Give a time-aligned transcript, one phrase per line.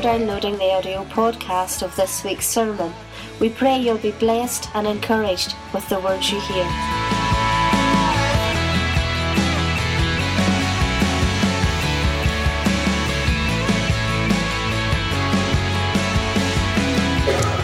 [0.00, 2.90] For downloading the audio podcast of this week's sermon.
[3.38, 6.64] We pray you'll be blessed and encouraged with the words you hear.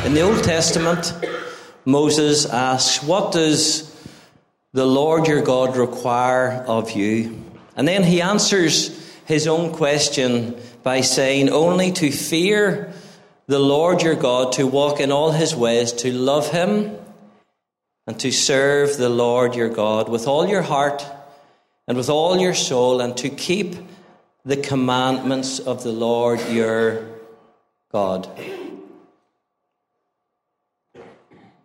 [0.04, 1.14] In the Old Testament,
[1.86, 3.96] Moses asks, What does
[4.74, 7.42] the Lord your God require of you?
[7.76, 10.54] And then he answers his own question
[10.86, 12.92] by saying, Only to fear
[13.48, 16.96] the Lord your God, to walk in all his ways, to love him,
[18.06, 21.04] and to serve the Lord your God with all your heart
[21.88, 23.74] and with all your soul, and to keep
[24.44, 27.04] the commandments of the Lord your
[27.90, 28.28] God.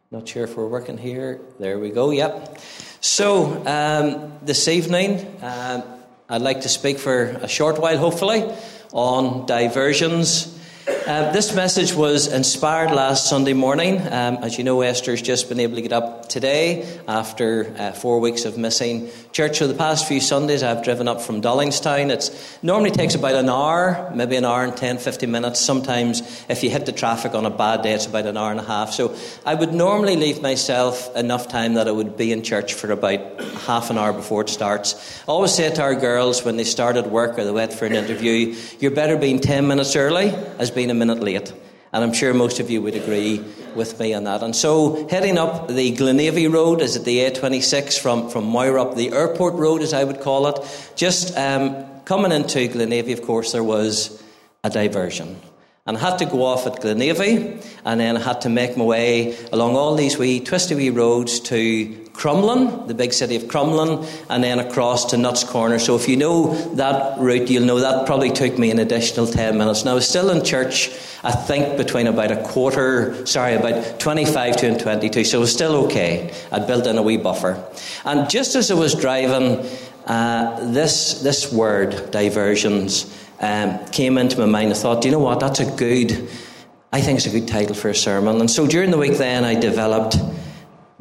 [0.10, 1.40] Not sure if we're working here.
[1.60, 2.58] There we go, yep.
[3.02, 5.84] So, um, this evening, um,
[6.28, 8.52] I'd like to speak for a short while, hopefully,
[8.94, 10.58] on diversions.
[11.08, 14.00] Uh, this message was inspired last Sunday morning.
[14.02, 18.20] Um, as you know, Esther's just been able to get up today after uh, four
[18.20, 19.58] weeks of missing church.
[19.58, 22.12] So, the past few Sundays, I've driven up from Dollingstown.
[22.12, 22.30] It
[22.62, 25.60] normally takes about an hour, maybe an hour and 10, 50 minutes.
[25.60, 28.60] Sometimes, if you hit the traffic on a bad day, it's about an hour and
[28.60, 28.92] a half.
[28.92, 32.92] So, I would normally leave myself enough time that I would be in church for
[32.92, 34.94] about half an hour before it starts.
[35.28, 37.88] I always say to our girls when they start at work or they wait for
[37.88, 41.52] an interview, you're better being 10 minutes early as being a minute late.
[41.94, 43.44] And I'm sure most of you would agree
[43.76, 44.44] with me on that.
[44.44, 48.96] And so, heading up the Glenavy Road, is it the A26 from, from Moira up
[48.96, 50.92] the airport road, as I would call it?
[50.96, 54.24] Just um, coming into Glenavy, of course, there was
[54.64, 55.42] a diversion.
[55.86, 58.86] And I had to go off at Glenavy, and then I had to make my
[58.86, 64.08] way along all these wee twisty wee roads to Crumlin, the big city of Crumlin,
[64.30, 65.80] and then across to Nuts Corner.
[65.80, 69.58] So if you know that route, you'll know that probably took me an additional 10
[69.58, 69.86] minutes.
[69.86, 70.90] Now, I was still in church,
[71.24, 75.54] I think, between about a quarter, sorry, about 25 to and 22, so it was
[75.54, 76.34] still okay.
[76.52, 77.64] I'd built in a wee buffer.
[78.06, 79.66] And just as I was driving,
[80.06, 83.06] uh, this, this word, diversions,
[83.40, 84.72] um, came into my mind.
[84.72, 86.30] I thought, you know what, that's a good,
[86.92, 88.40] I think it's a good title for a sermon.
[88.40, 90.18] And so during the week then, I developed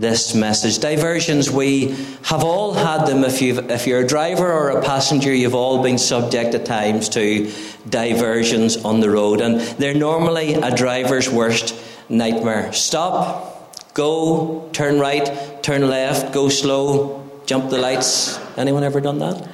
[0.01, 0.79] this message.
[0.79, 3.23] Diversions, we have all had them.
[3.25, 7.09] If, you if you're a driver or a passenger, you've all been subject at times
[7.11, 7.53] to
[7.89, 9.41] diversions on the road.
[9.41, 11.75] And they're normally a driver's worst
[12.09, 12.73] nightmare.
[12.73, 18.39] Stop, go, turn right, turn left, go slow, jump the lights.
[18.57, 19.47] Anyone ever done that?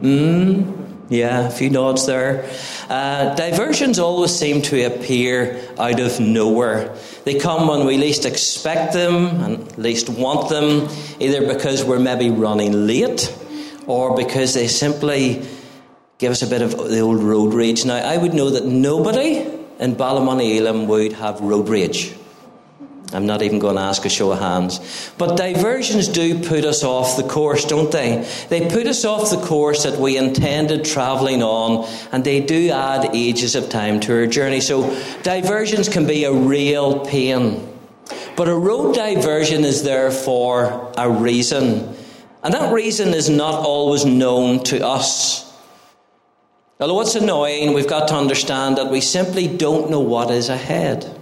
[0.00, 0.85] Hmm.
[1.08, 2.50] Yeah, a few nods there.
[2.88, 6.96] Uh, diversions always seem to appear out of nowhere.
[7.24, 10.88] They come when we least expect them and least want them,
[11.20, 13.32] either because we're maybe running late
[13.86, 15.46] or because they simply
[16.18, 17.84] give us a bit of the old road rage.
[17.84, 19.46] Now, I would know that nobody
[19.78, 22.14] in Ballymoney would have road rage.
[23.12, 25.12] I'm not even going to ask a show of hands.
[25.16, 28.28] But diversions do put us off the course, don't they?
[28.48, 33.14] They put us off the course that we intended travelling on, and they do add
[33.14, 34.60] ages of time to our journey.
[34.60, 34.90] So
[35.22, 37.72] diversions can be a real pain.
[38.36, 41.96] But a road diversion is there for a reason.
[42.42, 45.44] And that reason is not always known to us.
[46.78, 51.15] Although it's annoying, we've got to understand that we simply don't know what is ahead.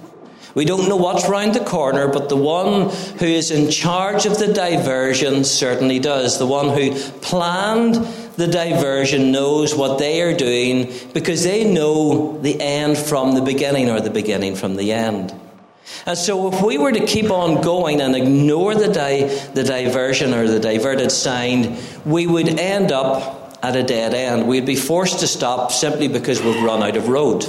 [0.54, 4.38] We don't know what's round the corner, but the one who is in charge of
[4.38, 6.38] the diversion certainly does.
[6.38, 7.94] The one who planned
[8.36, 13.90] the diversion knows what they are doing because they know the end from the beginning
[13.90, 15.34] or the beginning from the end.
[16.06, 20.32] And so, if we were to keep on going and ignore the, di- the diversion
[20.32, 24.46] or the diverted sign, we would end up at a dead end.
[24.46, 27.46] We'd be forced to stop simply because we've run out of road.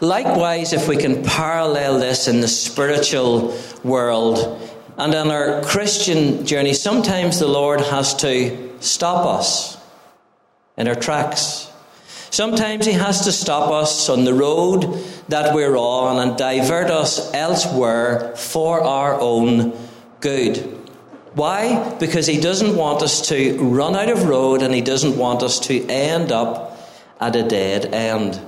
[0.00, 4.60] Likewise, if we can parallel this in the spiritual world
[4.96, 9.76] and on our Christian journey, sometimes the Lord has to stop us
[10.76, 11.70] in our tracks.
[12.30, 14.98] Sometimes He has to stop us on the road
[15.28, 19.72] that we're on and divert us elsewhere for our own
[20.20, 20.56] good.
[21.34, 21.96] Why?
[22.00, 25.60] Because He doesn't want us to run out of road and He doesn't want us
[25.60, 26.76] to end up
[27.20, 28.40] at a dead end.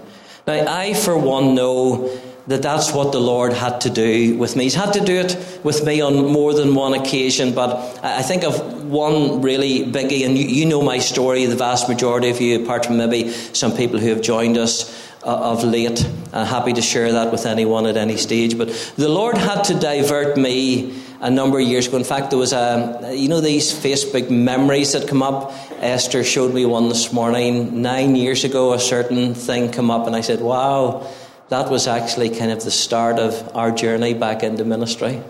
[0.47, 2.09] Now, I, for one, know
[2.47, 4.65] that that's what the Lord had to do with me.
[4.65, 8.45] He's had to do it with me on more than one occasion, but I think
[8.45, 12.63] of one really biggie, and you, you know my story, the vast majority of you,
[12.63, 14.89] apart from maybe some people who have joined us
[15.25, 16.07] uh, of late.
[16.33, 18.57] I'm happy to share that with anyone at any stage.
[18.57, 21.97] But the Lord had to divert me a number of years ago.
[21.97, 25.53] In fact, there was a, you know, these Facebook memories that come up.
[25.81, 27.83] Esther showed me one this morning.
[27.83, 31.11] Nine years ago, a certain thing come up, and I said, wow,
[31.49, 35.23] that was actually kind of the start of our journey back into ministry.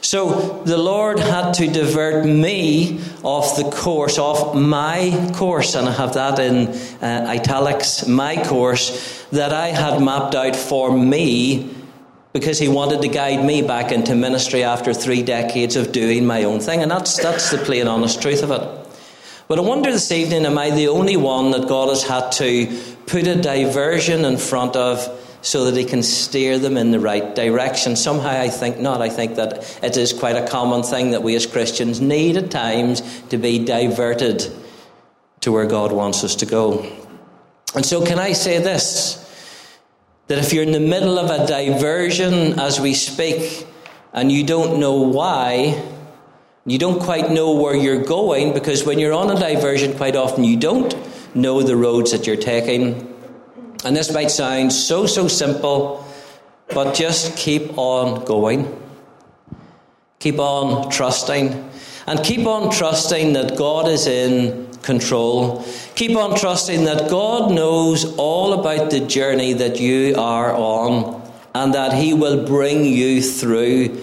[0.00, 5.92] So the Lord had to divert me off the course, off my course, and I
[5.92, 6.68] have that in
[7.02, 11.74] uh, italics, my course that I had mapped out for me
[12.32, 16.44] because He wanted to guide me back into ministry after three decades of doing my
[16.44, 16.82] own thing.
[16.82, 18.88] And that's, that's the plain, honest truth of it.
[19.48, 22.66] But I wonder this evening, am I the only one that God has had to
[23.06, 25.08] put a diversion in front of
[25.40, 27.96] so that he can steer them in the right direction.
[27.96, 29.00] Somehow I think not.
[29.00, 32.50] I think that it is quite a common thing that we as Christians need at
[32.50, 34.46] times to be diverted
[35.40, 36.84] to where God wants us to go.
[37.74, 39.24] And so, can I say this?
[40.28, 43.66] That if you're in the middle of a diversion as we speak
[44.12, 45.82] and you don't know why,
[46.66, 50.44] you don't quite know where you're going, because when you're on a diversion, quite often
[50.44, 50.94] you don't
[51.34, 53.14] know the roads that you're taking.
[53.84, 56.04] And this might sound so, so simple,
[56.74, 58.68] but just keep on going.
[60.18, 61.70] Keep on trusting.
[62.06, 65.62] And keep on trusting that God is in control.
[65.96, 71.22] Keep on trusting that God knows all about the journey that you are on
[71.54, 74.00] and that He will bring you through.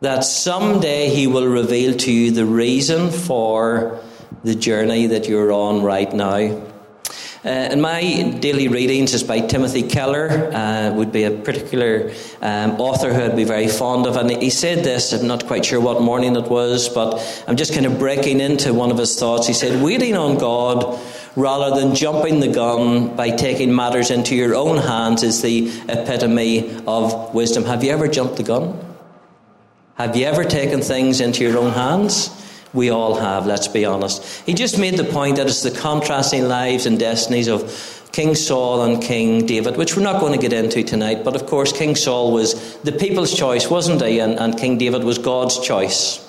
[0.00, 4.00] That someday He will reveal to you the reason for
[4.42, 6.71] the journey that you're on right now.
[7.44, 12.80] Uh, in my daily readings is by Timothy Keller, uh, would be a particular um,
[12.80, 14.16] author who I'd be very fond of.
[14.16, 17.74] And he said this, I'm not quite sure what morning it was, but I'm just
[17.74, 19.48] kind of breaking into one of his thoughts.
[19.48, 21.00] He said, Waiting on God
[21.34, 26.80] rather than jumping the gun by taking matters into your own hands is the epitome
[26.86, 27.64] of wisdom.
[27.64, 28.78] Have you ever jumped the gun?
[29.96, 32.41] Have you ever taken things into your own hands?
[32.72, 34.24] We all have, let's be honest.
[34.46, 38.84] He just made the point that it's the contrasting lives and destinies of King Saul
[38.84, 41.96] and King David, which we're not going to get into tonight, but of course, King
[41.96, 44.18] Saul was the people's choice, wasn't he?
[44.18, 46.26] And, and King David was God's choice.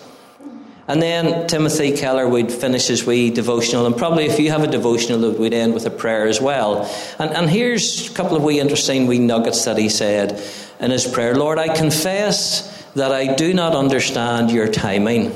[0.87, 4.67] And then Timothy Keller would finish his wee devotional, and probably if you have a
[4.67, 6.89] devotional, we'd end with a prayer as well.
[7.19, 10.41] And, and here's a couple of wee interesting wee nuggets that he said
[10.79, 15.31] in his prayer Lord, I confess that I do not understand your timing.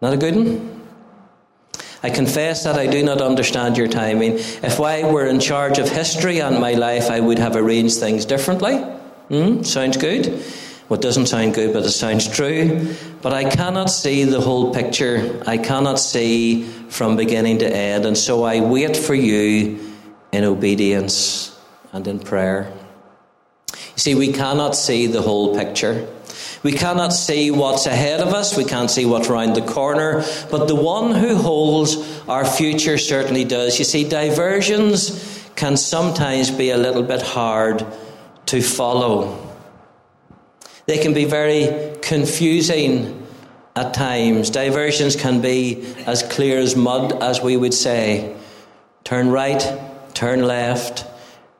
[0.00, 0.76] Not a good one?
[2.02, 4.34] I confess that I do not understand your timing.
[4.34, 8.24] If I were in charge of history and my life, I would have arranged things
[8.24, 8.76] differently.
[9.28, 9.62] Hmm?
[9.62, 10.44] Sounds good?
[10.88, 12.94] Well, doesn't sound good, but it sounds true.
[13.22, 15.42] But I cannot see the whole picture.
[15.46, 18.06] I cannot see from beginning to end.
[18.06, 19.80] And so I wait for you
[20.30, 21.58] in obedience
[21.92, 22.72] and in prayer.
[23.72, 26.06] You see, we cannot see the whole picture.
[26.66, 30.66] We cannot see what's ahead of us, we can't see what's around the corner, but
[30.66, 31.96] the one who holds
[32.26, 33.78] our future certainly does.
[33.78, 37.86] You see, diversions can sometimes be a little bit hard
[38.46, 39.38] to follow.
[40.86, 43.24] They can be very confusing
[43.76, 44.50] at times.
[44.50, 48.34] Diversions can be as clear as mud, as we would say.
[49.04, 49.64] Turn right,
[50.14, 51.06] turn left,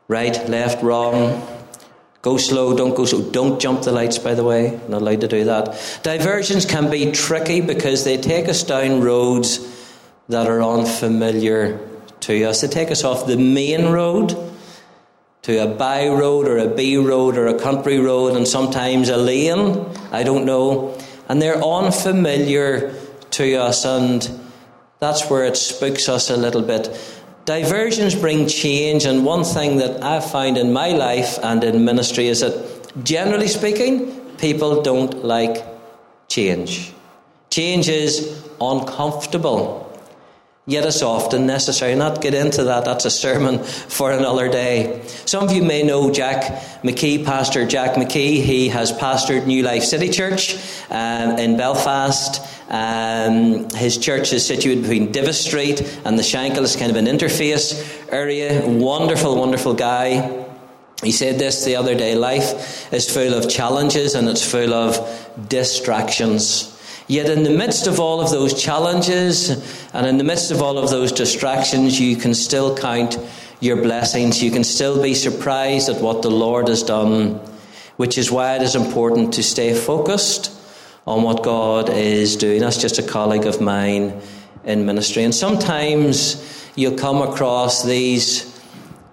[0.09, 1.47] right, left, wrong.
[2.27, 3.23] Go slow, don't go slow.
[3.31, 4.81] Don't jump the lights, by the way.
[4.89, 6.01] Not allowed to do that.
[6.03, 9.61] Diversions can be tricky because they take us down roads
[10.29, 11.79] that are unfamiliar
[12.23, 12.63] to us.
[12.63, 14.37] They take us off the main road
[15.43, 19.17] to a by road or a B road or a country road and sometimes a
[19.17, 19.87] lane.
[20.11, 20.99] I don't know.
[21.29, 22.93] And they're unfamiliar
[23.39, 24.29] to us, and
[24.99, 26.89] that's where it spooks us a little bit.
[27.47, 32.27] Diversions bring change, and one thing that I've found in my life and in ministry
[32.27, 35.65] is that, generally speaking, people don't like
[36.27, 36.93] change.
[37.51, 39.86] Change is uncomfortable,
[40.67, 41.95] yet it's often necessary.
[41.95, 45.03] Not get into that, that's a sermon for another day.
[45.25, 48.43] Some of you may know Jack McKee, Pastor Jack McKee.
[48.43, 50.57] He has pastored New Life City Church
[50.91, 52.43] um, in Belfast.
[52.69, 56.65] Um, his church is situated between Divis Street and the Shankill.
[56.65, 58.67] It's kind of an interface area.
[58.67, 60.45] Wonderful, wonderful guy.
[61.03, 64.99] He said this the other day life is full of challenges and it's full of
[65.49, 66.76] distractions.
[67.09, 69.51] Yet, in the midst of all of those challenges
[69.93, 73.17] and in the midst of all of those distractions, you can still count
[73.61, 74.43] your blessings.
[74.43, 77.41] You can still be surprised at what the Lord has done,
[77.97, 80.51] which is why it is important to stay focused
[81.07, 82.61] on what God is doing.
[82.61, 84.21] That's just a colleague of mine
[84.65, 85.23] in ministry.
[85.23, 88.53] And sometimes you'll come across these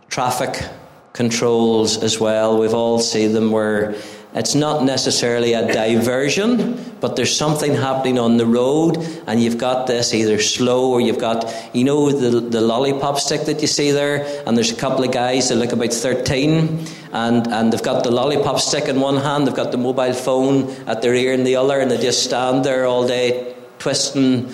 [0.09, 0.67] traffic
[1.13, 2.59] controls as well.
[2.59, 3.95] We've all seen them where
[4.35, 8.97] it's not necessarily a diversion, but there's something happening on the road,
[9.27, 13.41] and you've got this either slow or you've got, you know, the, the lollipop stick
[13.41, 17.47] that you see there, and there's a couple of guys that look about 13, and,
[17.47, 21.03] and they've got the lollipop stick in one hand, they've got the mobile phone at
[21.03, 24.51] their ear in the other, and they just stand there all day twisting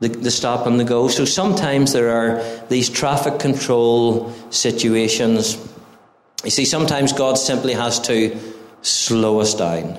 [0.00, 1.06] the, the stop and the go.
[1.08, 5.56] So sometimes there are these traffic control situations.
[6.42, 8.36] You see, sometimes God simply has to
[8.84, 9.98] slow us down.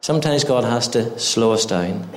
[0.00, 2.08] Sometimes God has to slow us down.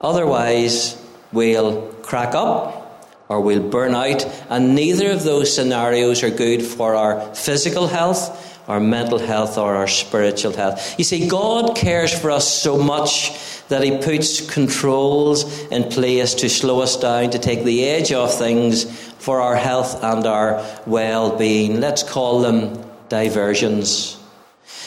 [0.00, 1.00] Otherwise,
[1.32, 2.82] we'll crack up
[3.28, 8.68] or we'll burn out, and neither of those scenarios are good for our physical health,
[8.68, 10.96] our mental health, or our spiritual health.
[10.98, 13.32] You see, God cares for us so much
[13.68, 18.38] that He puts controls in place to slow us down, to take the edge off
[18.38, 21.80] things for our health and our well being.
[21.80, 24.18] Let's call them diversions.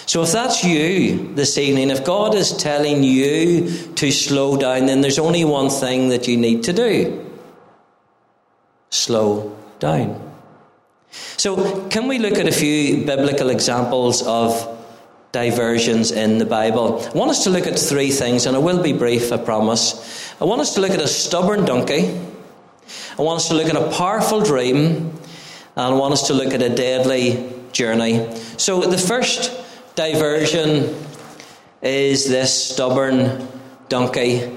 [0.05, 5.01] So, if that's you this evening, if God is telling you to slow down, then
[5.01, 7.25] there's only one thing that you need to do
[8.89, 10.19] slow down.
[11.37, 14.77] So, can we look at a few biblical examples of
[15.31, 17.01] diversions in the Bible?
[17.05, 20.33] I want us to look at three things, and I will be brief, I promise.
[20.41, 22.19] I want us to look at a stubborn donkey,
[23.17, 25.13] I want us to look at a powerful dream,
[25.75, 28.35] and I want us to look at a deadly journey.
[28.57, 29.55] So, the first
[29.95, 30.95] diversion
[31.81, 33.47] is this stubborn
[33.89, 34.55] donkey.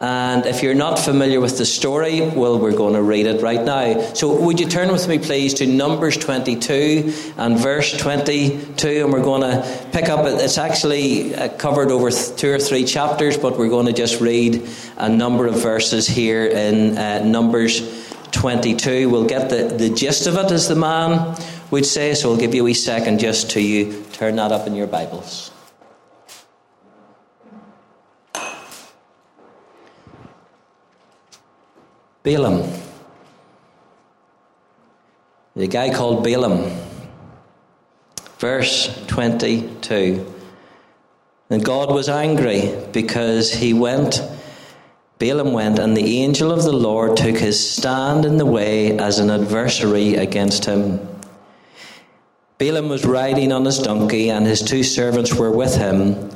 [0.00, 3.64] And if you're not familiar with the story, well, we're going to read it right
[3.64, 4.00] now.
[4.14, 9.02] So, would you turn with me, please, to Numbers 22 and verse 22?
[9.02, 13.36] And we're going to pick up, it's actually uh, covered over two or three chapters,
[13.36, 19.10] but we're going to just read a number of verses here in uh, Numbers 22.
[19.10, 21.36] We'll get the, the gist of it, as the man
[21.70, 22.14] would say.
[22.14, 24.86] So, I'll give you a wee second just to you turn that up in your
[24.86, 25.50] Bibles.
[32.22, 32.70] Balaam.
[35.56, 36.70] The guy called Balaam.
[38.38, 40.34] Verse 22.
[41.50, 44.20] And God was angry because he went,
[45.18, 49.18] Balaam went, and the angel of the Lord took his stand in the way as
[49.18, 51.07] an adversary against him.
[52.58, 56.30] Balaam was riding on his donkey, and his two servants were with him.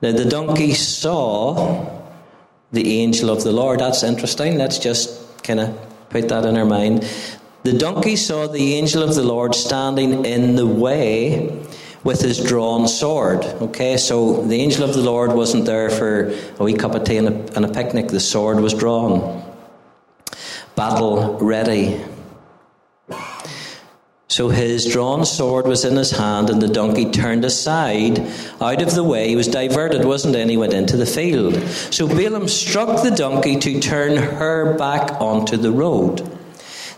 [0.00, 2.02] Now the donkey saw
[2.70, 3.80] the angel of the Lord.
[3.80, 4.58] That's interesting.
[4.58, 5.76] Let's just kind of
[6.08, 7.08] put that in our mind.
[7.64, 11.66] The donkey saw the angel of the Lord standing in the way
[12.04, 13.44] with his drawn sword.
[13.44, 17.16] Okay, so the angel of the Lord wasn't there for a wee cup of tea
[17.16, 19.42] and a, and a picnic, the sword was drawn.
[20.76, 22.00] Battle ready.
[24.28, 28.18] So his drawn sword was in his hand, and the donkey turned aside
[28.60, 29.28] out of the way.
[29.28, 30.40] He was diverted, wasn't he?
[30.40, 31.54] And he went into the field.
[31.92, 36.28] So Balaam struck the donkey to turn her back onto the road.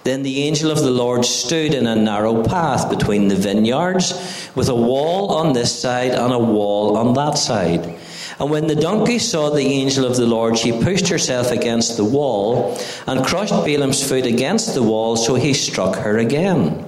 [0.04, 4.70] Then the angel of the Lord stood in a narrow path between the vineyards, with
[4.70, 7.94] a wall on this side and a wall on that side.
[8.40, 12.04] And when the donkey saw the angel of the Lord, she pushed herself against the
[12.04, 16.87] wall and crushed Balaam's foot against the wall, so he struck her again.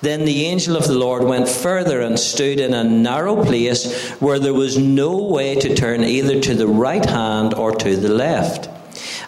[0.00, 4.38] Then the angel of the Lord went further and stood in a narrow place where
[4.38, 8.68] there was no way to turn either to the right hand or to the left.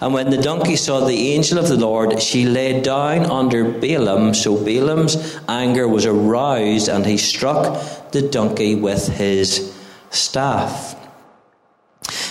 [0.00, 4.33] And when the donkey saw the angel of the Lord, she lay down under Balaam.
[4.35, 9.77] So Balaam's anger was aroused, and he struck the donkey with his
[10.11, 10.97] staff.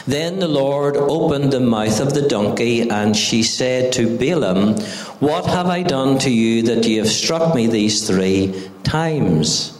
[0.09, 4.79] Then the Lord opened the mouth of the donkey, and she said to Balaam,
[5.19, 9.79] What have I done to you that you have struck me these three times?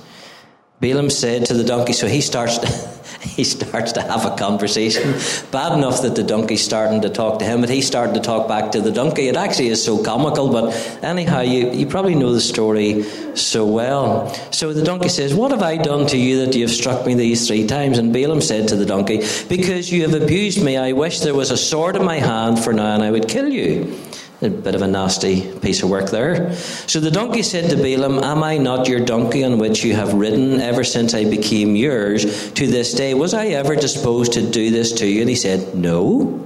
[0.79, 2.59] Balaam said to the donkey, so he starts.
[3.21, 5.13] he starts to have a conversation.
[5.51, 8.47] Bad enough that the donkey's starting to talk to him, but he's starting to talk
[8.47, 9.27] back to the donkey.
[9.27, 10.73] It actually is so comical, but
[11.03, 13.03] anyhow, you, you probably know the story
[13.35, 14.33] so well.
[14.51, 17.13] So the donkey says, What have I done to you that you have struck me
[17.13, 17.97] these three times?
[17.97, 19.17] And Balaam said to the donkey,
[19.49, 22.71] Because you have abused me, I wish there was a sword in my hand for
[22.71, 23.99] now, and I would kill you.
[24.41, 26.53] A bit of a nasty piece of work there.
[26.88, 30.13] So the donkey said to Balaam, Am I not your donkey on which you have
[30.13, 33.13] ridden ever since I became yours to this day?
[33.13, 35.19] Was I ever disposed to do this to you?
[35.19, 36.39] And he said, No.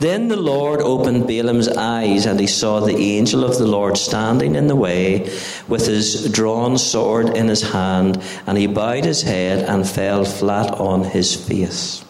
[0.00, 4.56] Then the Lord opened Balaam's eyes, and he saw the angel of the Lord standing
[4.56, 5.30] in the way
[5.68, 10.72] with his drawn sword in his hand, and he bowed his head and fell flat
[10.80, 12.02] on his face.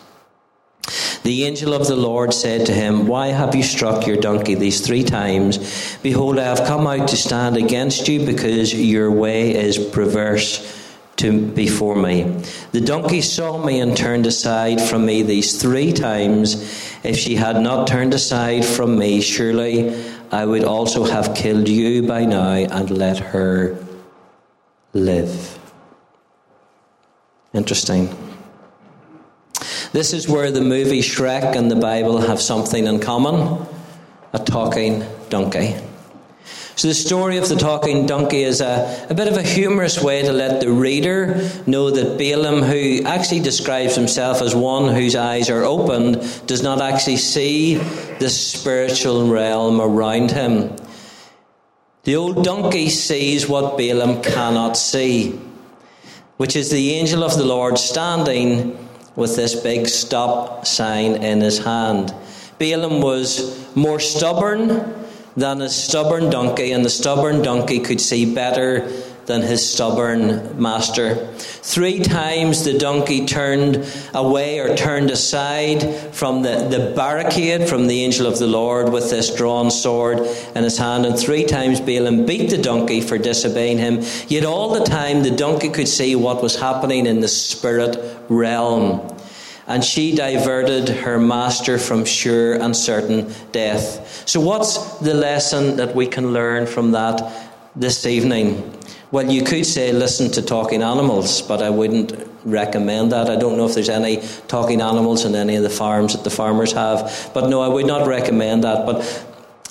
[1.23, 4.81] The angel of the Lord said to him, Why have you struck your donkey these
[4.81, 5.99] three times?
[6.03, 10.79] Behold, I have come out to stand against you because your way is perverse
[11.17, 12.43] to before me.
[12.73, 16.55] The donkey saw me and turned aside from me these three times.
[17.05, 22.03] If she had not turned aside from me, surely I would also have killed you
[22.07, 23.77] by now and let her
[24.95, 25.59] live.
[27.53, 28.30] Interesting.
[29.93, 33.67] This is where the movie Shrek and the Bible have something in common
[34.33, 35.75] a talking donkey.
[36.77, 40.23] So, the story of the talking donkey is a, a bit of a humorous way
[40.23, 45.51] to let the reader know that Balaam, who actually describes himself as one whose eyes
[45.51, 50.77] are opened, does not actually see the spiritual realm around him.
[52.05, 55.33] The old donkey sees what Balaam cannot see,
[56.37, 58.79] which is the angel of the Lord standing
[59.21, 62.12] with this big stop sign in his hand.
[62.59, 64.95] Balaam was more stubborn
[65.37, 68.91] than a stubborn donkey, and the stubborn donkey could see better
[69.31, 71.15] than his stubborn master.
[71.37, 75.83] Three times the donkey turned away or turned aside
[76.13, 80.19] from the, the barricade from the angel of the Lord with this drawn sword
[80.57, 84.03] in his hand, and three times Balaam beat the donkey for disobeying him.
[84.27, 87.97] Yet all the time the donkey could see what was happening in the spirit
[88.29, 89.17] realm
[89.69, 94.29] and she diverted her master from sure and certain death.
[94.29, 97.23] So, what's the lesson that we can learn from that
[97.77, 98.80] this evening?
[99.12, 102.12] Well, you could say listen to talking animals, but I wouldn't
[102.45, 103.29] recommend that.
[103.29, 106.31] I don't know if there's any talking animals in any of the farms that the
[106.31, 108.87] farmers have, but no, I would not recommend that.
[108.87, 109.26] But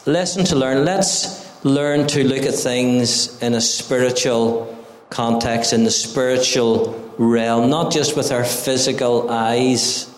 [0.05, 4.77] lesson to learn let's learn to look at things in a spiritual
[5.10, 10.13] context, in the spiritual realm, not just with our physical eyes.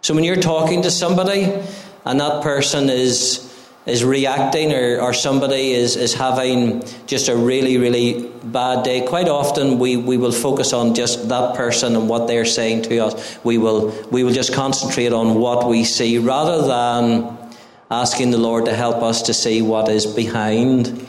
[0.00, 1.52] So when you're talking to somebody
[2.06, 3.51] and that person is
[3.84, 9.28] is reacting or, or somebody is, is having just a really, really bad day, quite
[9.28, 13.38] often we, we will focus on just that person and what they're saying to us.
[13.44, 17.38] We will we will just concentrate on what we see rather than
[17.90, 21.08] asking the Lord to help us to see what is behind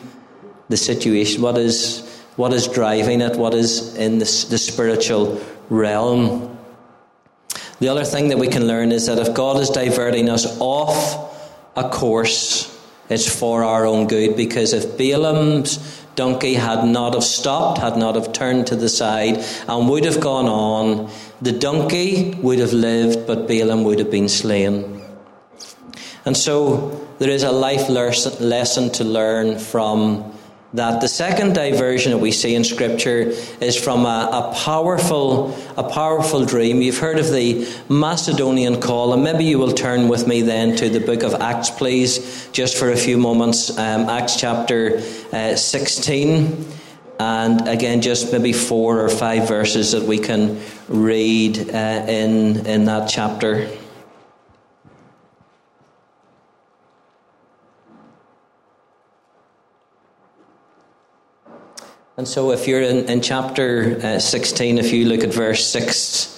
[0.69, 6.57] the situation, what is what is driving it, what is in the, the spiritual realm.
[7.79, 11.22] The other thing that we can learn is that if God is diverting us off
[11.75, 12.69] a course,
[13.09, 14.35] it's for our own good.
[14.35, 15.77] Because if Balaam's
[16.15, 20.19] donkey had not have stopped, had not have turned to the side, and would have
[20.19, 21.09] gone on,
[21.41, 25.01] the donkey would have lived, but Balaam would have been slain.
[26.25, 30.32] And so there is a life lesson to learn from
[30.73, 33.31] that the second diversion that we see in scripture
[33.61, 36.81] is from a, a, powerful a powerful dream.
[36.81, 40.89] You've heard of the macedonian call and maybe you will turn with me then to
[40.89, 43.77] the book of acts please just for a few moments.
[43.77, 46.65] Um, acts chapter uh, 16
[47.19, 52.85] and again just maybe four or five verses that we can read uh, in in
[52.85, 53.69] that chapter
[62.15, 66.29] And so, if you're in, in chapter uh, 16, if you look at verse 6,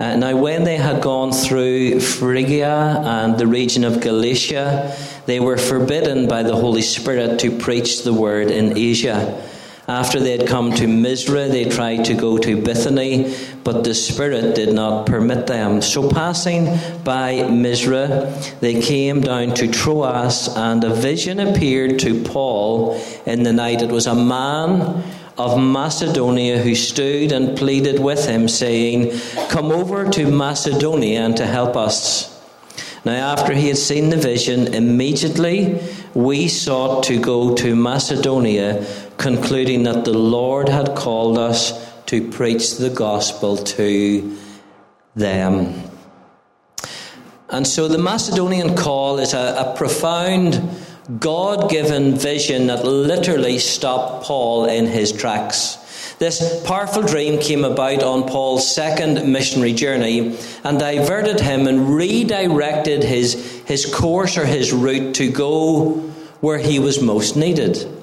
[0.00, 5.58] uh, now when they had gone through Phrygia and the region of Galatia, they were
[5.58, 9.46] forbidden by the Holy Spirit to preach the word in Asia.
[9.88, 14.56] After they had come to Mysia, they tried to go to Bithynia, but the Spirit
[14.56, 15.80] did not permit them.
[15.80, 23.00] So, passing by Mysia, they came down to Troas, and a vision appeared to Paul
[23.26, 23.80] in the night.
[23.80, 25.04] It was a man
[25.38, 29.16] of Macedonia who stood and pleaded with him, saying,
[29.50, 32.32] Come over to Macedonia and to help us.
[33.04, 35.80] Now, after he had seen the vision, immediately
[36.12, 38.84] we sought to go to Macedonia
[39.26, 41.72] concluding that the Lord had called us
[42.06, 44.38] to preach the gospel to
[45.16, 45.82] them.
[47.48, 50.62] And so the Macedonian call is a, a profound,
[51.18, 56.14] God given vision that literally stopped Paul in his tracks.
[56.20, 63.02] This powerful dream came about on Paul's second missionary journey and diverted him and redirected
[63.02, 63.34] his,
[63.66, 65.94] his course or his route to go
[66.40, 67.95] where he was most needed.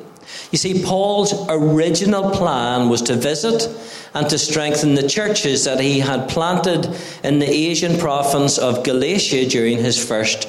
[0.51, 3.67] You see, Paul's original plan was to visit
[4.13, 9.47] and to strengthen the churches that he had planted in the Asian province of Galatia
[9.47, 10.47] during his first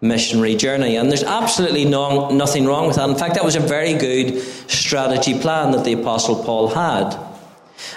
[0.00, 0.96] missionary journey.
[0.96, 3.08] And there's absolutely no, nothing wrong with that.
[3.08, 7.18] In fact, that was a very good strategy plan that the Apostle Paul had.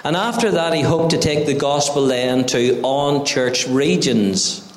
[0.03, 4.68] And after that, he hoped to take the gospel then to on church regions.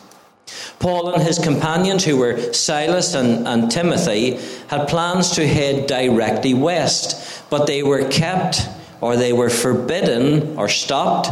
[0.82, 4.32] Paul and his companions, who were Silas and, and Timothy,
[4.66, 8.68] had plans to head directly west, but they were kept
[9.00, 11.30] or they were forbidden or stopped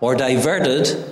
[0.00, 1.04] or diverted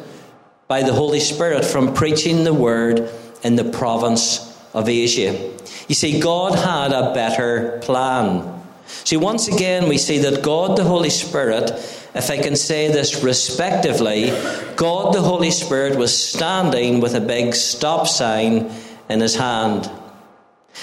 [0.66, 3.08] by the Holy Spirit from preaching the word
[3.44, 5.52] in the province of Asia.
[5.86, 8.60] You see, God had a better plan.
[8.86, 11.70] See, once again, we see that God the Holy Spirit,
[12.14, 14.30] if I can say this respectively,
[14.76, 18.70] God the Holy Spirit was standing with a big stop sign
[19.08, 19.90] in his hand.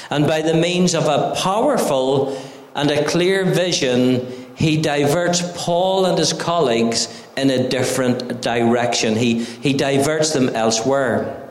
[0.09, 2.41] And by the means of a powerful
[2.75, 9.15] and a clear vision, he diverts Paul and his colleagues in a different direction.
[9.15, 11.41] He, he diverts them elsewhere.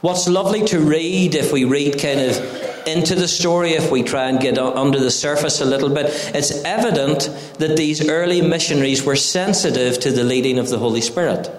[0.00, 4.28] What's lovely to read if we read kind of into the story, if we try
[4.28, 9.16] and get under the surface a little bit, it's evident that these early missionaries were
[9.16, 11.50] sensitive to the leading of the Holy Spirit.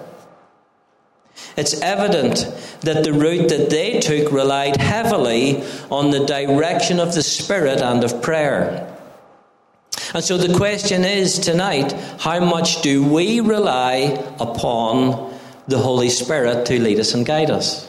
[1.56, 2.46] It's evident
[2.80, 8.02] that the route that they took relied heavily on the direction of the Spirit and
[8.02, 8.90] of prayer.
[10.12, 15.32] And so the question is tonight how much do we rely upon
[15.68, 17.88] the Holy Spirit to lead us and guide us?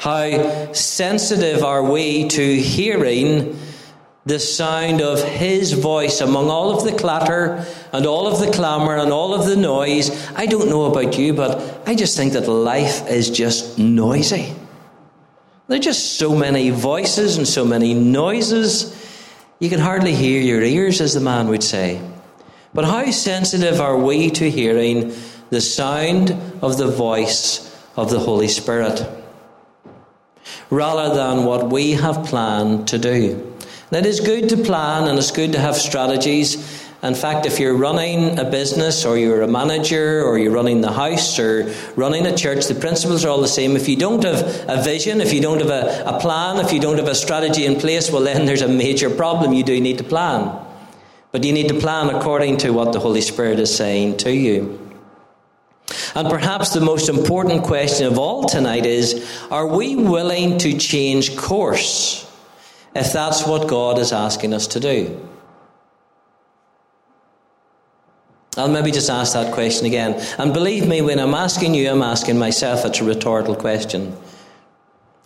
[0.00, 3.60] How sensitive are we to hearing
[4.24, 8.96] the sound of His voice among all of the clatter and all of the clamour
[8.96, 10.10] and all of the noise?
[10.34, 14.54] I don't know about you, but I just think that life is just noisy.
[15.68, 18.96] There are just so many voices and so many noises.
[19.58, 22.00] You can hardly hear your ears, as the man would say.
[22.72, 25.12] But how sensitive are we to hearing
[25.50, 26.30] the sound
[26.62, 29.19] of the voice of the Holy Spirit?
[30.70, 33.46] Rather than what we have planned to do.
[33.90, 36.56] And it is good to plan and it's good to have strategies.
[37.02, 40.92] In fact, if you're running a business or you're a manager or you're running the
[40.92, 43.74] house or running a church, the principles are all the same.
[43.74, 46.80] If you don't have a vision, if you don't have a, a plan, if you
[46.80, 49.54] don't have a strategy in place, well, then there's a major problem.
[49.54, 50.56] You do need to plan.
[51.32, 54.79] But you need to plan according to what the Holy Spirit is saying to you.
[56.14, 61.36] And perhaps the most important question of all tonight is are we willing to change
[61.36, 62.26] course
[62.94, 65.28] if that's what God is asking us to do?
[68.56, 70.20] I'll maybe just ask that question again.
[70.38, 72.84] And believe me, when I'm asking you, I'm asking myself.
[72.84, 74.16] It's a rhetorical question.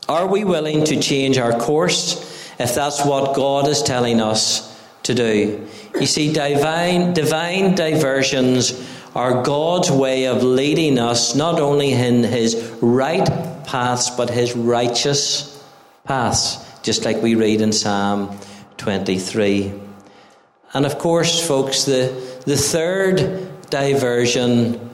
[0.09, 2.21] Are we willing to change our course
[2.59, 4.71] if that's what God is telling us
[5.05, 5.67] to do?
[5.99, 8.73] You see, divine, divine diversions
[9.15, 13.27] are God's way of leading us not only in His right
[13.65, 15.63] paths, but His righteous
[16.05, 18.37] paths, just like we read in Psalm
[18.79, 19.73] 23.
[20.73, 22.13] And of course, folks, the,
[22.45, 24.91] the third diversion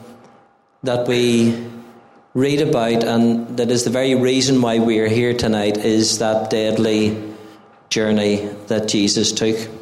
[0.83, 1.67] that we
[2.33, 6.49] read about, and that is the very reason why we are here tonight, is that
[6.49, 7.21] deadly
[7.89, 9.80] journey that Jesus took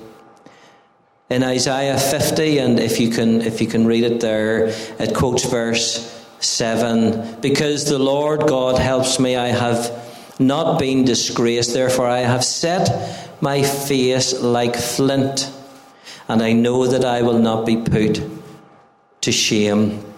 [1.29, 4.67] in Isaiah 50, and if you can, if you can read it there,
[4.99, 9.91] it quotes verse 7 Because the Lord God helps me, I have
[10.39, 15.51] not been disgraced, therefore I have set my face like flint,
[16.27, 18.21] and I know that I will not be put
[19.21, 20.08] to shame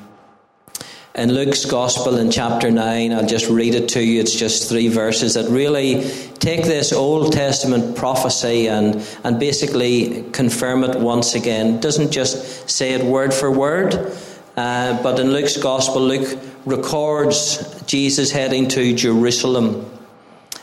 [1.13, 3.11] in Luke's Gospel in chapter 9.
[3.11, 4.21] I'll just read it to you.
[4.21, 6.03] It's just three verses that really
[6.39, 11.75] take this Old Testament prophecy and, and basically confirm it once again.
[11.75, 14.15] It doesn't just say it word for word,
[14.55, 19.89] uh, but in Luke's Gospel, Luke records Jesus heading to Jerusalem.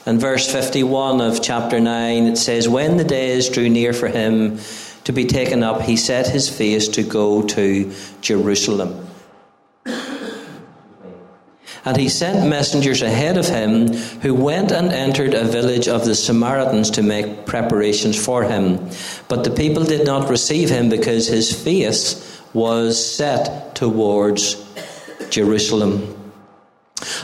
[0.06, 4.58] In verse 51 of chapter 9, it says, When the days drew near for him
[5.04, 9.07] to be taken up, he set his face to go to Jerusalem.
[11.88, 13.88] And he sent messengers ahead of him
[14.20, 18.90] who went and entered a village of the Samaritans to make preparations for him.
[19.28, 24.62] But the people did not receive him because his face was set towards
[25.30, 26.14] Jerusalem.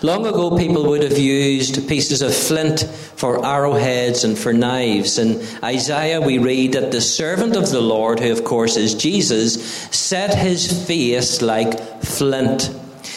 [0.03, 2.85] Long ago, people would have used pieces of flint
[3.16, 5.18] for arrowheads and for knives.
[5.18, 9.62] In Isaiah, we read that the servant of the Lord, who of course is Jesus,
[9.90, 12.73] set his face like flint.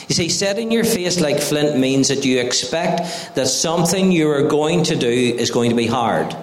[0.08, 4.48] You see, setting your face like flint means that you expect that something you are
[4.48, 6.36] going to do is going to be hard.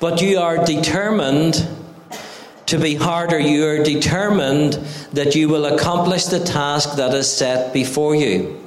[0.00, 1.66] But you are determined
[2.66, 3.38] to be harder.
[3.38, 4.74] You are determined
[5.12, 8.63] that you will accomplish the task that is set before you.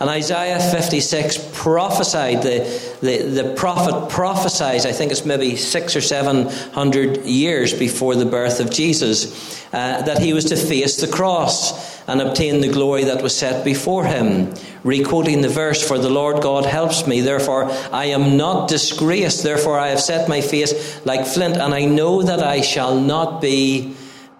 [0.00, 6.00] And Isaiah 56 prophesied, the, the, the prophet prophesies, I think it's maybe six or
[6.00, 11.06] seven hundred years before the birth of Jesus, uh, that he was to face the
[11.06, 14.52] cross and obtain the glory that was set before him.
[14.82, 19.78] Requoting the verse, For the Lord God helps me, therefore I am not disgraced, therefore
[19.78, 23.94] I have set my face like flint, and I know that I shall not be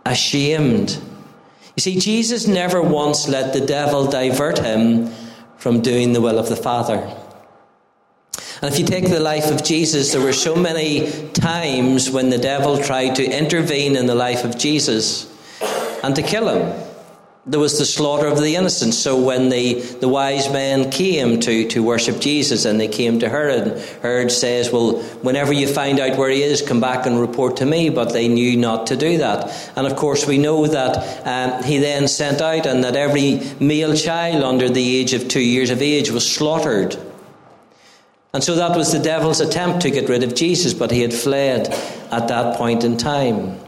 [0.05, 0.99] ashamed.
[1.77, 5.13] You see, Jesus never once let the devil divert him
[5.65, 6.97] from doing the will of the Father.
[8.61, 12.37] And if you take the life of Jesus, there were so many times when the
[12.37, 15.27] devil tried to intervene in the life of Jesus
[16.03, 16.94] and to kill him
[17.47, 18.97] there was the slaughter of the innocents.
[18.97, 23.29] So when the, the wise men came to, to worship Jesus and they came to
[23.29, 27.59] Herod, Herod says, Well, whenever you find out where he is, come back and report
[27.59, 27.91] to me.
[27.91, 29.73] But they knew not to do that.
[29.77, 33.95] And of course, we know that um, he then sent out and that every male
[33.95, 36.97] child under the age of two years of age was slaughtered.
[38.33, 41.13] And so that was the devil's attempt to get rid of Jesus, but he had
[41.13, 41.69] fled
[42.11, 43.61] at that point in time.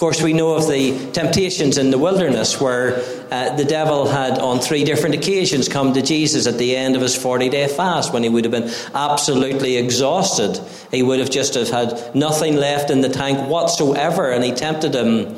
[0.00, 4.38] Of course, we know of the temptations in the wilderness where uh, the devil had,
[4.38, 8.10] on three different occasions, come to Jesus at the end of his 40 day fast
[8.10, 10.58] when he would have been absolutely exhausted.
[10.90, 14.94] He would have just have had nothing left in the tank whatsoever, and he tempted
[14.94, 15.36] him.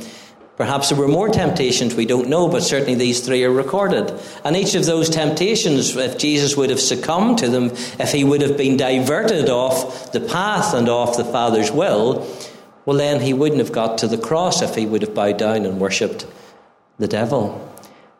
[0.56, 4.16] Perhaps there were more temptations, we don't know, but certainly these three are recorded.
[4.44, 8.42] And each of those temptations, if Jesus would have succumbed to them, if he would
[8.42, 12.28] have been diverted off the path and off the Father's will,
[12.84, 15.64] well, then he wouldn't have got to the cross if he would have bowed down
[15.64, 16.26] and worshipped
[16.98, 17.68] the devil.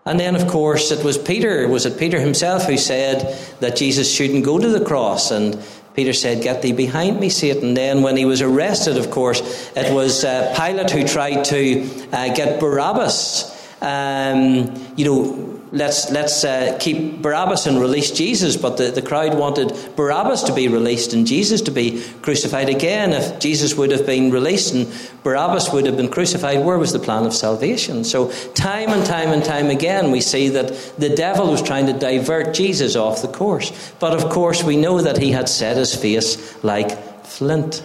[0.05, 4.13] And then, of course, it was Peter, was it Peter himself who said that Jesus
[4.13, 5.31] shouldn't go to the cross?
[5.31, 5.63] And
[5.95, 7.75] Peter said, Get thee behind me, Satan.
[7.75, 9.41] Then, when he was arrested, of course,
[9.77, 13.51] it was uh, Pilate who tried to uh, get Barabbas.
[13.81, 18.57] Um, you know, let's, let's uh, keep Barabbas and release Jesus.
[18.57, 23.13] But the, the crowd wanted Barabbas to be released and Jesus to be crucified again.
[23.13, 24.93] If Jesus would have been released and
[25.25, 28.05] Barabbas would have been crucified, where was the plan of salvation?
[28.05, 31.93] So, time and time and time again, we see that the devil was trying to
[31.93, 33.93] divert Jesus off the course.
[33.99, 37.83] But of course, we know that he had set his face like flint.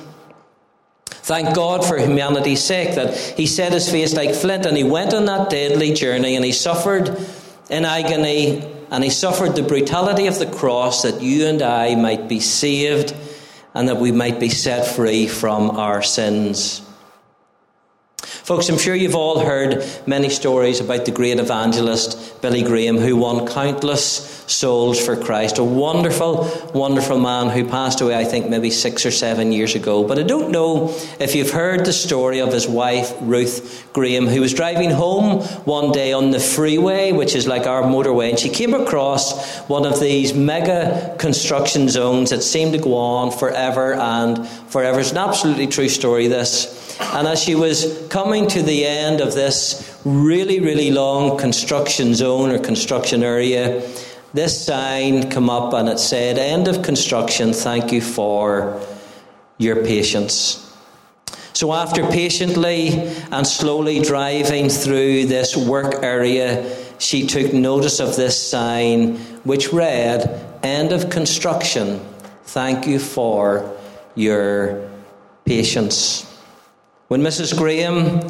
[1.28, 5.14] Thank God for humanity's sake that he set his face like flint and he went
[5.14, 7.18] on that deadly journey and he suffered
[7.70, 12.28] in agony, and he suffered the brutality of the cross that you and I might
[12.28, 13.16] be saved
[13.74, 16.82] and that we might be set free from our sins.
[18.20, 23.18] Folks, I'm sure you've all heard many stories about the great evangelist Billy Graham, who
[23.18, 25.58] won countless souls for Christ.
[25.58, 30.04] A wonderful, wonderful man who passed away, I think, maybe six or seven years ago.
[30.04, 34.42] But I don't know if you've heard the story of his wife, Ruth Graham, who
[34.42, 38.50] was driving home one day on the freeway, which is like our motorway, and she
[38.50, 44.48] came across one of these mega construction zones that seemed to go on forever and
[44.70, 45.00] forever.
[45.00, 46.98] It's an absolutely true story, this.
[47.00, 52.50] And as she was coming to the end of this really, really long construction zone
[52.50, 53.82] or construction area,
[54.34, 58.82] this sign come up and it said, End of construction, thank you for
[59.58, 60.64] your patience.
[61.54, 62.90] So, after patiently
[63.32, 70.44] and slowly driving through this work area, she took notice of this sign which read,
[70.62, 72.00] End of construction,
[72.44, 73.76] thank you for
[74.14, 74.90] your
[75.46, 76.24] patience.
[77.08, 77.58] When Mrs.
[77.58, 78.28] Graham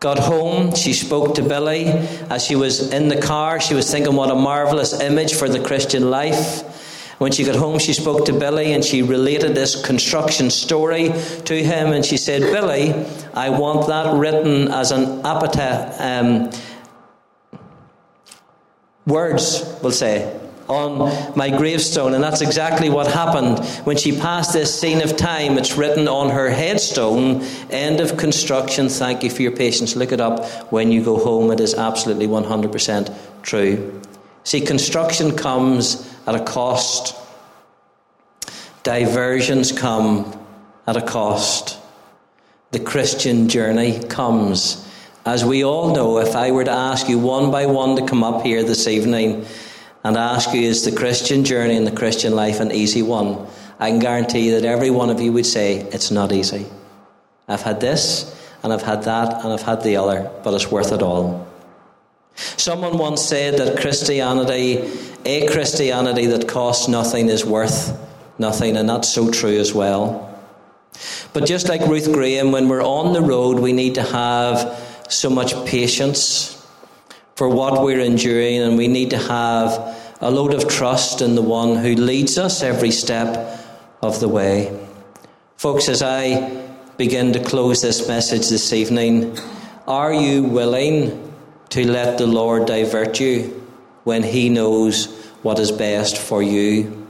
[0.00, 1.86] got home, she spoke to Billy.
[2.30, 5.60] As she was in the car, she was thinking what a marvelous image for the
[5.60, 6.64] Christian life.
[7.18, 11.08] When she got home, she spoke to Billy and she related this construction story
[11.46, 11.92] to him.
[11.92, 12.94] And she said, Billy,
[13.34, 16.00] I want that written as an epitaph.
[16.00, 16.50] Um,
[19.04, 22.14] words, we'll say on my gravestone.
[22.14, 23.64] And that's exactly what happened.
[23.84, 28.88] When she passed this scene of time, it's written on her headstone end of construction.
[28.88, 29.96] Thank you for your patience.
[29.96, 31.50] Look it up when you go home.
[31.50, 34.00] It is absolutely 100% true.
[34.44, 37.14] See, construction comes at a cost,
[38.82, 40.38] diversions come
[40.86, 41.78] at a cost.
[42.70, 44.86] The Christian journey comes.
[45.24, 48.24] As we all know, if I were to ask you one by one to come
[48.24, 49.44] up here this evening,
[50.04, 53.46] and I ask you, is the Christian journey and the Christian life an easy one?
[53.78, 56.66] I can guarantee you that every one of you would say, it's not easy.
[57.46, 60.92] I've had this, and I've had that, and I've had the other, but it's worth
[60.92, 61.46] it all.
[62.34, 64.88] Someone once said that Christianity,
[65.24, 67.98] a Christianity that costs nothing, is worth
[68.38, 70.24] nothing, and that's so true as well.
[71.32, 75.30] But just like Ruth Graham, when we're on the road, we need to have so
[75.30, 76.57] much patience
[77.38, 81.40] for what we're enduring, and we need to have a load of trust in the
[81.40, 83.60] one who leads us every step
[84.02, 84.76] of the way.
[85.56, 89.38] Folks, as I begin to close this message this evening,
[89.86, 91.32] are you willing
[91.68, 93.64] to let the Lord divert you
[94.02, 95.06] when He knows
[95.42, 97.06] what is best for you?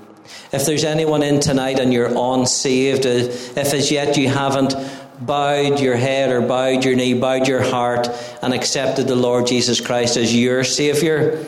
[0.53, 4.75] If there's anyone in tonight and you're unsaved, uh, if as yet you haven't
[5.21, 8.09] bowed your head or bowed your knee, bowed your heart,
[8.43, 11.45] and accepted the Lord Jesus Christ as your Saviour,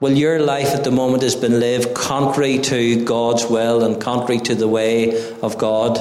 [0.00, 4.40] well, your life at the moment has been lived contrary to God's will and contrary
[4.40, 5.98] to the way of God.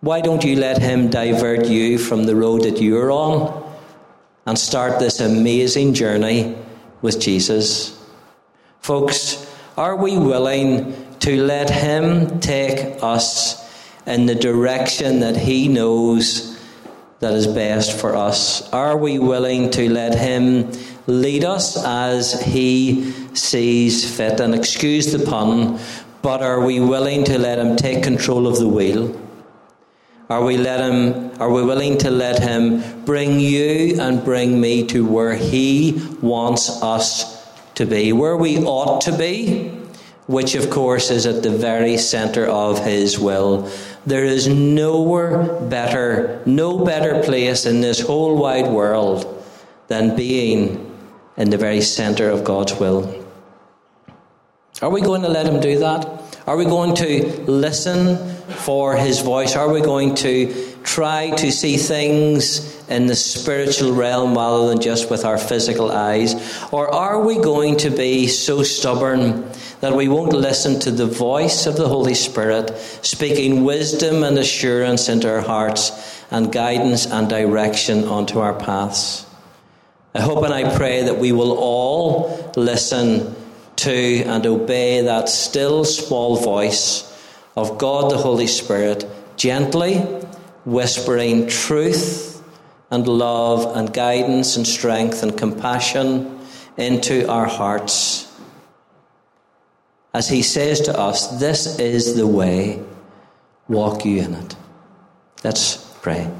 [0.00, 3.70] Why don't you let Him divert you from the road that you're on
[4.46, 6.56] and start this amazing journey
[7.02, 7.96] with Jesus?
[8.80, 13.59] Folks, are we willing to let Him take us
[14.06, 16.58] in the direction that He knows
[17.20, 18.68] that is best for us?
[18.72, 20.70] Are we willing to let Him
[21.06, 24.40] lead us as He sees fit?
[24.40, 25.78] And excuse the pun,
[26.22, 29.14] but are we willing to let Him take control of the wheel?
[30.30, 34.86] Are we let him are we willing to let him bring you and bring me
[34.86, 39.72] to where he wants us to be, where we ought to be,
[40.30, 43.68] which of course is at the very center of his will.
[44.06, 49.26] There is nowhere better, no better place in this whole wide world
[49.88, 50.86] than being
[51.36, 53.26] in the very center of God's will.
[54.80, 56.06] Are we going to let him do that?
[56.46, 58.16] Are we going to listen
[58.46, 59.56] for his voice?
[59.56, 65.08] Are we going to try to see things in the spiritual realm rather than just
[65.08, 66.34] with our physical eyes?
[66.72, 69.48] Or are we going to be so stubborn
[69.82, 75.08] that we won't listen to the voice of the Holy Spirit speaking wisdom and assurance
[75.08, 75.92] into our hearts
[76.32, 79.24] and guidance and direction onto our paths?
[80.12, 83.36] I hope and I pray that we will all listen
[83.76, 87.06] to and obey that still small voice
[87.56, 90.19] of God the Holy Spirit, gently
[90.64, 92.42] whispering truth
[92.90, 96.38] and love and guidance and strength and compassion
[96.76, 98.26] into our hearts.
[100.12, 102.82] As He says to us, This is the way,
[103.68, 104.56] walk you in it.
[105.44, 106.30] Let's pray.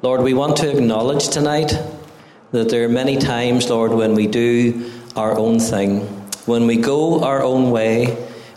[0.00, 1.72] Lord, we want to acknowledge tonight
[2.52, 6.00] that there are many times, Lord, when we do our own thing,
[6.46, 8.06] when we go our own way,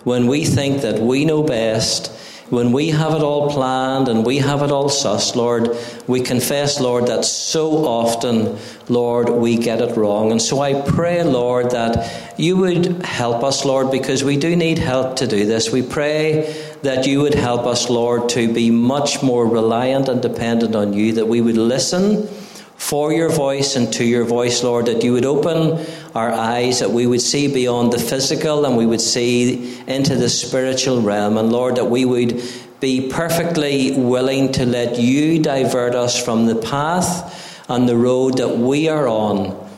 [0.04, 2.08] when we think that we know best,
[2.52, 5.70] when we have it all planned and we have it all sussed, Lord,
[6.06, 8.58] we confess, Lord, that so often,
[8.90, 10.32] Lord, we get it wrong.
[10.32, 14.80] And so I pray, Lord, that you would help us, Lord, because we do need
[14.80, 15.72] help to do this.
[15.72, 20.76] We pray that you would help us, Lord, to be much more reliant and dependent
[20.76, 22.28] on you, that we would listen
[22.76, 26.92] for your voice and to your voice, Lord, that you would open our eyes, that
[26.92, 31.38] we would see beyond the physical and we would see into the spiritual realm.
[31.38, 32.42] And Lord, that we would
[32.80, 38.58] be perfectly willing to let you divert us from the path and the road that
[38.58, 39.70] we are on.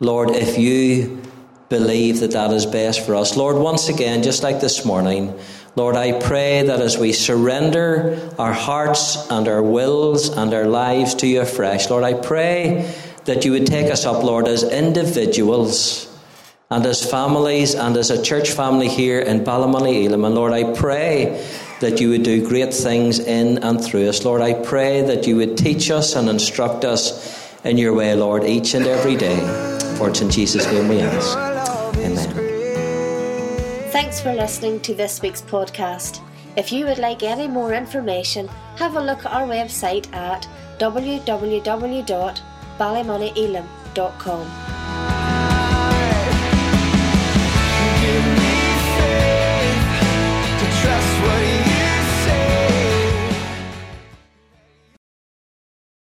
[0.00, 1.22] Lord, if you
[1.72, 3.34] believe that that is best for us.
[3.34, 5.34] Lord, once again, just like this morning,
[5.74, 11.14] Lord, I pray that as we surrender our hearts and our wills and our lives
[11.16, 16.08] to you afresh, Lord, I pray that you would take us up, Lord, as individuals
[16.70, 20.24] and as families and as a church family here in Ballymoney Elim.
[20.24, 21.46] And Lord, I pray
[21.80, 24.24] that you would do great things in and through us.
[24.24, 28.44] Lord, I pray that you would teach us and instruct us in your way, Lord,
[28.44, 29.38] each and every day.
[29.98, 31.36] For it's in Jesus' name we ask.
[31.98, 32.30] Amen.
[33.90, 36.20] Thanks for listening to this week's podcast.
[36.56, 40.48] If you would like any more information, have a look at our website at
[42.82, 44.81] www.ballymoneyelim.com.